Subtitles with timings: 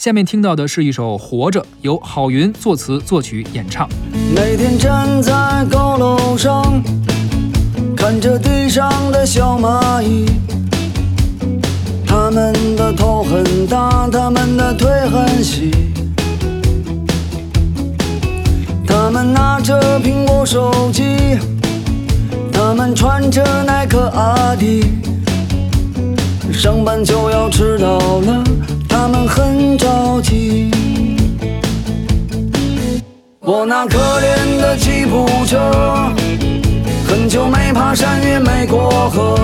[0.00, 3.86] 下面听到的是一首《活着》，由郝云作词、作曲、演唱。
[4.34, 6.82] 每天站在高楼上，
[7.94, 10.24] 看着地上的小蚂蚁，
[12.06, 15.70] 它们的头很大，它们的腿很细，
[18.86, 21.36] 它们拿着苹果手机，
[22.50, 24.82] 它们穿着耐克阿迪。
[26.50, 28.42] 上班就要迟到了，
[29.02, 30.70] 他们很着急。
[33.40, 35.58] 我那可怜的吉普车，
[37.08, 39.38] 很久没爬山也没过河。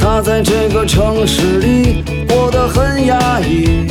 [0.00, 3.86] 他在这个城市里过得很压抑。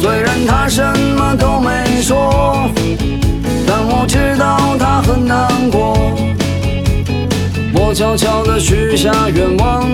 [0.00, 0.82] 虽然他什
[1.18, 2.70] 么都没说，
[3.66, 5.98] 但我知道他很难过。
[7.74, 9.93] 我悄悄地许下愿望，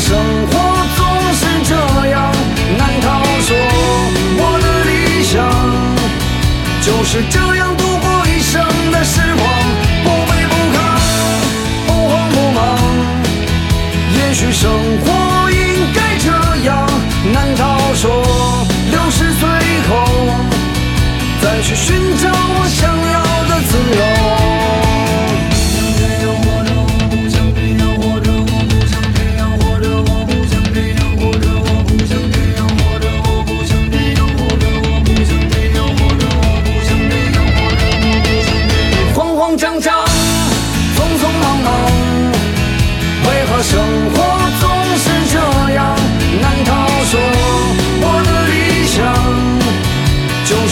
[0.00, 0.59] 生活